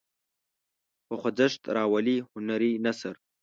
[1.07, 3.15] په خوځښت راولي هنري نثر.